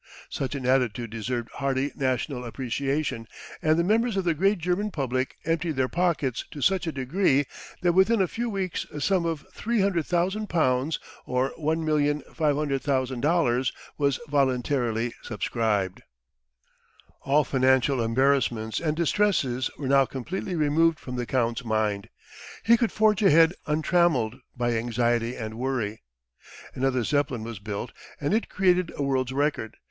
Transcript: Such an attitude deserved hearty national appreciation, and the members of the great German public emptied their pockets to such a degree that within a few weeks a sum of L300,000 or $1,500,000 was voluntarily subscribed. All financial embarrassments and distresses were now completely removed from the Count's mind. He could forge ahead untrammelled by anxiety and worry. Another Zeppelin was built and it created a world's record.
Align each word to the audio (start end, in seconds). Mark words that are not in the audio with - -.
Such 0.31 0.55
an 0.55 0.65
attitude 0.65 1.11
deserved 1.11 1.51
hearty 1.53 1.91
national 1.95 2.43
appreciation, 2.43 3.27
and 3.61 3.77
the 3.77 3.83
members 3.83 4.17
of 4.17 4.23
the 4.23 4.33
great 4.33 4.57
German 4.57 4.89
public 4.89 5.37
emptied 5.45 5.75
their 5.75 5.87
pockets 5.87 6.43
to 6.49 6.59
such 6.59 6.87
a 6.87 6.91
degree 6.91 7.45
that 7.83 7.93
within 7.93 8.19
a 8.19 8.27
few 8.27 8.49
weeks 8.49 8.83
a 8.85 8.99
sum 8.99 9.27
of 9.27 9.45
L300,000 9.55 10.97
or 11.27 11.51
$1,500,000 11.51 13.71
was 13.99 14.19
voluntarily 14.27 15.13
subscribed. 15.21 16.01
All 17.21 17.43
financial 17.43 18.01
embarrassments 18.01 18.79
and 18.79 18.97
distresses 18.97 19.69
were 19.77 19.87
now 19.87 20.05
completely 20.07 20.55
removed 20.55 20.99
from 20.99 21.15
the 21.15 21.27
Count's 21.27 21.63
mind. 21.63 22.09
He 22.63 22.75
could 22.75 22.91
forge 22.91 23.21
ahead 23.21 23.53
untrammelled 23.67 24.37
by 24.57 24.71
anxiety 24.71 25.35
and 25.35 25.59
worry. 25.59 26.01
Another 26.73 27.03
Zeppelin 27.03 27.43
was 27.43 27.59
built 27.59 27.91
and 28.19 28.33
it 28.33 28.49
created 28.49 28.91
a 28.95 29.03
world's 29.03 29.31
record. 29.31 29.77